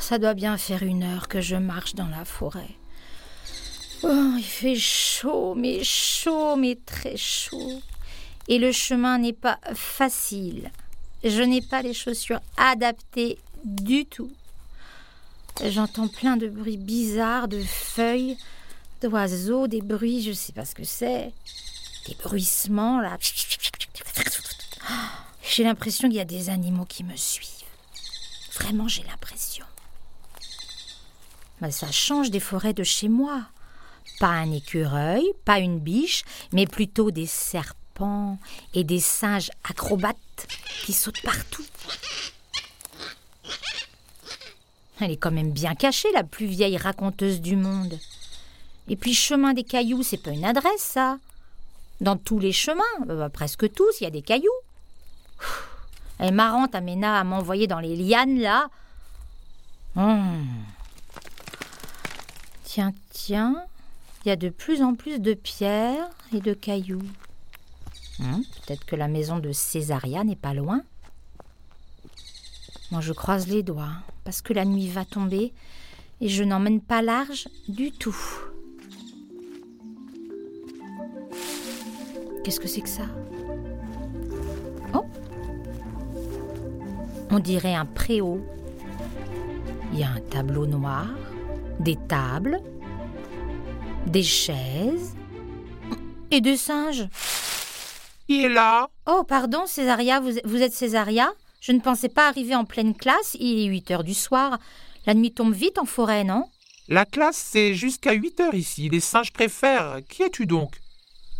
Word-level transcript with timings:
ça 0.00 0.18
doit 0.18 0.34
bien 0.34 0.56
faire 0.56 0.82
une 0.82 1.02
heure 1.02 1.28
que 1.28 1.40
je 1.40 1.56
marche 1.56 1.94
dans 1.94 2.08
la 2.08 2.24
forêt. 2.24 2.76
Oh, 4.02 4.34
il 4.36 4.44
fait 4.44 4.76
chaud, 4.76 5.54
mais 5.54 5.84
chaud, 5.84 6.56
mais 6.56 6.78
très 6.86 7.16
chaud. 7.16 7.82
Et 8.48 8.58
le 8.58 8.72
chemin 8.72 9.18
n'est 9.18 9.32
pas 9.32 9.58
facile. 9.74 10.70
Je 11.22 11.42
n'ai 11.42 11.60
pas 11.60 11.82
les 11.82 11.92
chaussures 11.92 12.40
adaptées 12.56 13.38
du 13.64 14.06
tout. 14.06 14.32
J'entends 15.68 16.08
plein 16.08 16.36
de 16.36 16.48
bruits 16.48 16.78
bizarres, 16.78 17.48
de 17.48 17.62
feuilles, 17.62 18.38
d'oiseaux, 19.02 19.66
des 19.66 19.82
bruits, 19.82 20.22
je 20.22 20.30
ne 20.30 20.34
sais 20.34 20.52
pas 20.52 20.64
ce 20.64 20.74
que 20.74 20.84
c'est. 20.84 21.32
Des 22.06 22.14
bruissements, 22.14 23.00
là. 23.00 23.18
J'ai 25.42 25.64
l'impression 25.64 26.08
qu'il 26.08 26.16
y 26.16 26.20
a 26.20 26.24
des 26.24 26.48
animaux 26.48 26.86
qui 26.86 27.04
me 27.04 27.16
suivent. 27.16 27.48
Vraiment, 28.54 28.88
j'ai 28.88 29.02
l'impression. 29.02 29.39
Ça 31.68 31.92
change 31.92 32.30
des 32.30 32.40
forêts 32.40 32.72
de 32.72 32.84
chez 32.84 33.08
moi. 33.08 33.42
Pas 34.18 34.28
un 34.28 34.50
écureuil, 34.50 35.24
pas 35.44 35.58
une 35.58 35.78
biche, 35.78 36.24
mais 36.52 36.66
plutôt 36.66 37.10
des 37.10 37.26
serpents 37.26 38.38
et 38.72 38.82
des 38.82 39.00
singes 39.00 39.50
acrobates 39.68 40.46
qui 40.84 40.92
sautent 40.92 41.22
partout. 41.22 41.64
Elle 45.00 45.10
est 45.10 45.16
quand 45.16 45.30
même 45.30 45.52
bien 45.52 45.74
cachée, 45.74 46.10
la 46.12 46.24
plus 46.24 46.46
vieille 46.46 46.76
raconteuse 46.76 47.40
du 47.40 47.56
monde. 47.56 47.98
Et 48.88 48.96
puis 48.96 49.14
chemin 49.14 49.54
des 49.54 49.64
cailloux, 49.64 50.02
c'est 50.02 50.22
pas 50.22 50.30
une 50.30 50.44
adresse, 50.44 50.80
ça. 50.80 51.18
Dans 52.00 52.16
tous 52.16 52.38
les 52.38 52.52
chemins, 52.52 52.82
euh, 53.08 53.16
bah, 53.16 53.28
presque 53.28 53.70
tous, 53.72 54.00
il 54.00 54.04
y 54.04 54.06
a 54.06 54.10
des 54.10 54.22
cailloux. 54.22 54.48
Elle 56.18 56.28
est 56.28 56.32
marrante, 56.32 56.74
Amena, 56.74 57.18
à 57.18 57.24
m'envoyer 57.24 57.66
dans 57.66 57.80
les 57.80 57.96
lianes, 57.96 58.40
là. 58.40 58.68
Hum. 59.96 60.46
Tiens, 62.72 62.94
tiens, 63.10 63.64
il 64.24 64.28
y 64.28 64.30
a 64.30 64.36
de 64.36 64.48
plus 64.48 64.80
en 64.80 64.94
plus 64.94 65.18
de 65.18 65.34
pierres 65.34 66.08
et 66.32 66.38
de 66.38 66.54
cailloux. 66.54 67.02
Hum, 68.20 68.44
peut-être 68.64 68.84
que 68.84 68.94
la 68.94 69.08
maison 69.08 69.40
de 69.40 69.50
Césaria 69.50 70.22
n'est 70.22 70.36
pas 70.36 70.54
loin. 70.54 70.84
Moi, 72.92 73.00
je 73.00 73.12
croise 73.12 73.48
les 73.48 73.64
doigts, 73.64 73.96
parce 74.22 74.40
que 74.40 74.52
la 74.52 74.64
nuit 74.64 74.86
va 74.86 75.04
tomber 75.04 75.52
et 76.20 76.28
je 76.28 76.44
n'emmène 76.44 76.80
pas 76.80 77.02
large 77.02 77.48
du 77.66 77.90
tout. 77.90 78.16
Qu'est-ce 82.44 82.60
que 82.60 82.68
c'est 82.68 82.82
que 82.82 82.88
ça? 82.88 83.06
Oh 84.94 85.06
On 87.32 87.40
dirait 87.40 87.74
un 87.74 87.86
préau. 87.86 88.40
Il 89.92 89.98
y 89.98 90.04
a 90.04 90.10
un 90.10 90.20
tableau 90.20 90.66
noir, 90.66 91.08
des 91.80 91.96
tables, 92.08 92.60
des 94.06 94.22
chaises 94.22 95.16
et 96.30 96.40
des 96.40 96.56
singes. 96.56 97.08
Il 98.28 98.44
est 98.44 98.48
là? 98.48 98.88
Oh, 99.06 99.24
pardon, 99.24 99.66
Césaria, 99.66 100.20
vous, 100.20 100.32
vous 100.44 100.62
êtes 100.62 100.72
Césaria? 100.74 101.32
Je 101.60 101.72
ne 101.72 101.80
pensais 101.80 102.08
pas 102.08 102.28
arriver 102.28 102.54
en 102.54 102.64
pleine 102.64 102.94
classe, 102.94 103.36
il 103.40 103.60
est 103.60 103.66
8 103.66 103.90
heures 103.90 104.04
du 104.04 104.14
soir. 104.14 104.58
La 105.06 105.14
nuit 105.14 105.32
tombe 105.32 105.54
vite 105.54 105.78
en 105.78 105.84
forêt, 105.86 106.22
non? 106.24 106.44
La 106.88 107.04
classe, 107.04 107.36
c'est 107.36 107.74
jusqu'à 107.74 108.12
8 108.12 108.40
heures 108.40 108.54
ici. 108.54 108.88
Les 108.88 109.00
singes 109.00 109.32
préfèrent. 109.32 110.00
Qui 110.08 110.22
es-tu 110.22 110.46
donc? 110.46 110.74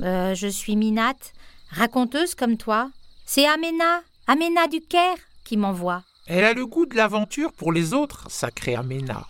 Euh, 0.00 0.34
Je 0.34 0.46
suis 0.48 0.76
Minate, 0.76 1.32
raconteuse 1.70 2.34
comme 2.34 2.56
toi. 2.56 2.90
C'est 3.26 3.46
Amena, 3.46 4.00
Amena 4.26 4.66
du 4.68 4.80
Caire, 4.80 5.18
qui 5.44 5.56
m'envoie. 5.56 6.02
Elle 6.26 6.44
a 6.44 6.54
le 6.54 6.66
goût 6.66 6.86
de 6.86 6.96
l'aventure 6.96 7.52
pour 7.52 7.72
les 7.72 7.92
autres, 7.94 8.30
sacrée 8.30 8.74
Amena. 8.74 9.26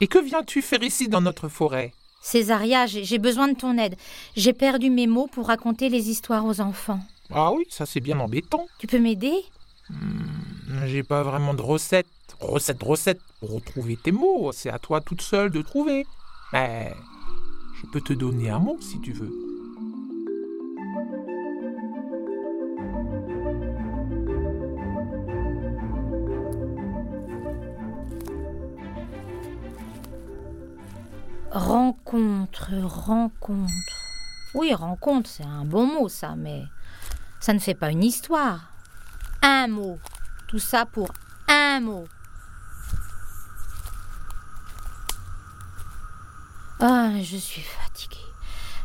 Et 0.00 0.06
que 0.06 0.18
viens-tu 0.18 0.62
faire 0.62 0.82
ici 0.82 1.08
dans 1.08 1.20
notre 1.20 1.48
forêt? 1.48 1.92
Césaria, 2.20 2.86
j'ai 2.86 3.18
besoin 3.18 3.48
de 3.48 3.56
ton 3.56 3.78
aide. 3.78 3.96
J'ai 4.36 4.52
perdu 4.52 4.90
mes 4.90 5.06
mots 5.06 5.28
pour 5.28 5.46
raconter 5.46 5.88
les 5.88 6.10
histoires 6.10 6.44
aux 6.44 6.60
enfants. 6.60 7.00
Ah 7.30 7.52
oui, 7.52 7.64
ça 7.70 7.86
c'est 7.86 8.00
bien 8.00 8.18
embêtant. 8.18 8.66
Tu 8.78 8.86
peux 8.86 8.98
m'aider? 8.98 9.34
Hmm, 9.88 10.86
j'ai 10.86 11.02
pas 11.02 11.22
vraiment 11.22 11.54
de 11.54 11.62
recette. 11.62 12.06
Recette, 12.40 12.82
recette 12.82 13.20
pour 13.40 13.52
retrouver 13.52 13.96
tes 13.96 14.12
mots. 14.12 14.50
C'est 14.52 14.70
à 14.70 14.78
toi 14.78 15.00
toute 15.00 15.22
seule 15.22 15.50
de 15.50 15.62
trouver. 15.62 16.04
Mais 16.52 16.92
je 17.80 17.86
peux 17.86 18.00
te 18.00 18.12
donner 18.12 18.50
un 18.50 18.58
mot 18.58 18.78
si 18.80 19.00
tu 19.00 19.12
veux. 19.12 19.32
Rencontre, 31.56 32.70
rencontre. 32.84 33.72
Oui, 34.54 34.74
rencontre, 34.74 35.28
c'est 35.28 35.44
un 35.44 35.64
bon 35.64 35.86
mot 35.86 36.08
ça, 36.08 36.34
mais 36.36 36.64
ça 37.40 37.54
ne 37.54 37.58
fait 37.58 37.74
pas 37.74 37.90
une 37.90 38.04
histoire 38.04 38.60
un 39.40 39.68
mot. 39.68 39.98
Tout 40.48 40.58
ça 40.58 40.84
pour 40.86 41.08
un 41.48 41.80
mot. 41.80 42.04
Ah, 46.80 47.12
je 47.22 47.36
suis 47.36 47.62
fatiguée. 47.62 48.16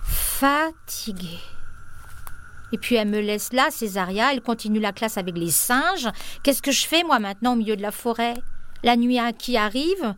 Fatiguée. 0.04 1.40
Et 2.72 2.78
puis 2.78 2.96
elle 2.96 3.10
me 3.10 3.20
laisse 3.20 3.52
là, 3.52 3.70
Césaria, 3.70 4.32
elle 4.32 4.42
continue 4.42 4.80
la 4.80 4.94
classe 4.94 5.18
avec 5.18 5.38
les 5.38 5.52
singes. 5.52 6.10
Qu'est-ce 6.42 6.62
que 6.62 6.72
je 6.72 6.88
fais 6.88 7.04
moi 7.04 7.20
maintenant 7.20 7.54
au 7.54 7.58
milieu 7.58 7.76
de 7.76 7.82
la 7.82 7.92
forêt? 7.92 8.36
La 8.84 8.96
nuit 8.96 9.20
qui 9.38 9.58
arrive? 9.58 10.16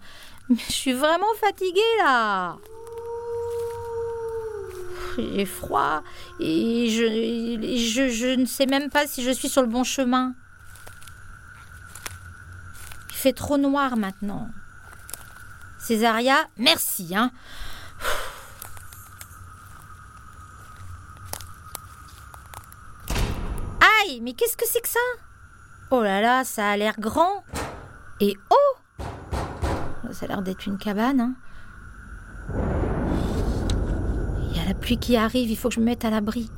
Je 0.50 0.72
suis 0.72 0.94
vraiment 0.94 1.34
fatiguée 1.40 1.82
là. 2.00 2.58
J'ai 5.18 5.46
froid 5.46 6.04
et 6.40 6.90
je, 6.90 8.10
je, 8.10 8.36
ne 8.36 8.46
sais 8.46 8.66
même 8.66 8.90
pas 8.90 9.06
si 9.08 9.24
je 9.24 9.32
suis 9.32 9.48
sur 9.48 9.62
le 9.62 9.68
bon 9.68 9.84
chemin. 9.84 10.34
Il 13.10 13.16
fait 13.16 13.34
trop 13.34 13.58
noir 13.58 13.96
maintenant. 13.96 14.50
Césaria, 15.78 16.38
merci, 16.58 17.16
hein. 17.16 17.32
Aïe, 24.02 24.20
mais 24.22 24.34
qu'est-ce 24.34 24.58
que 24.58 24.66
c'est 24.68 24.82
que 24.82 24.90
ça? 24.90 25.00
Oh 25.92 26.02
là 26.02 26.22
là, 26.22 26.44
ça 26.44 26.70
a 26.70 26.78
l'air 26.78 26.96
grand. 27.00 27.44
Et 28.20 28.36
oh 28.50 28.63
Ça 30.14 30.26
a 30.26 30.28
l'air 30.30 30.42
d'être 30.42 30.66
une 30.68 30.78
cabane, 30.78 31.20
hein 31.20 31.36
la 34.66 34.74
pluie 34.74 34.98
qui 34.98 35.18
arrive, 35.18 35.50
il 35.50 35.58
faut 35.58 35.70
que 35.70 35.76
je 35.76 35.80
me 35.80 35.86
mette 35.86 36.06
à 36.06 36.10
l'abri. 36.10 36.50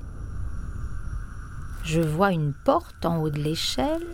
Je 1.84 2.02
vois 2.02 2.32
une 2.32 2.54
porte 2.54 3.06
en 3.06 3.18
haut 3.18 3.30
de 3.30 3.40
l'échelle. 3.40 4.06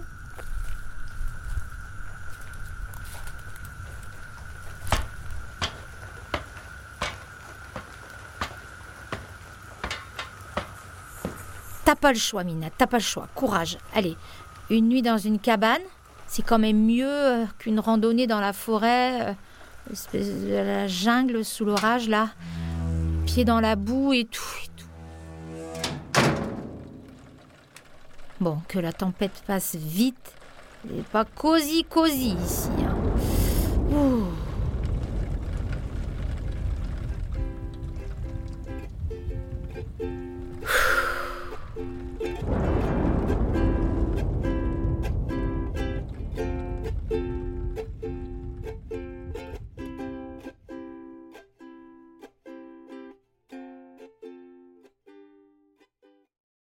T'as 11.85 11.96
pas 11.96 12.12
le 12.12 12.18
choix, 12.18 12.44
Mina, 12.44 12.69
t'as 12.69 12.88
pas 12.88 12.97
le 12.97 13.03
choix. 13.03 13.28
Courage. 13.35 13.78
Allez, 13.94 14.18
une 14.69 14.88
nuit 14.88 15.01
dans 15.01 15.18
une 15.18 15.40
cabane, 15.40 15.81
c'est 16.31 16.44
quand 16.44 16.59
même 16.59 16.86
mieux 16.86 17.06
euh, 17.09 17.46
qu'une 17.59 17.81
randonnée 17.81 18.25
dans 18.25 18.40
la 18.40 18.53
forêt, 18.53 19.31
euh, 19.31 19.34
espèce 19.92 20.30
de 20.46 20.53
la 20.53 20.88
jungle 20.88 21.44
sous 21.44 21.66
l'orage 21.66 22.07
là, 22.07 22.30
pieds 23.25 23.44
dans 23.44 23.60
la 23.60 23.75
boue 23.75 24.13
et 24.13 24.24
tout, 24.24 24.42
et 24.63 24.69
tout. 24.78 26.22
Bon, 28.39 28.60
que 28.69 28.80
la 28.80 28.94
tempête 28.94 29.44
passe 29.45 29.75
vite, 29.75 30.33
et 30.89 31.01
pas 31.12 31.25
cosy 31.25 31.83
cosy 31.83 32.38
ici. 32.42 32.69
Hein. 32.80 32.95
Ouh. 33.94 34.24